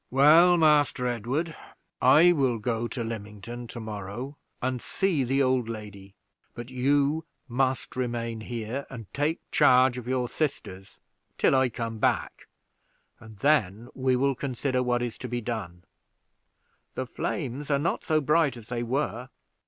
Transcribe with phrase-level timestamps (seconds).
[0.09, 1.55] "Well, Master Edward,
[2.01, 6.15] I will go to Lymington to morrow and see the old lady;
[6.55, 10.99] but you must remain here, and take charge of your sisters
[11.37, 12.47] till I come back,
[13.19, 15.83] and then we will consider what is to be done.
[16.95, 19.29] The flames are not so bright as they were."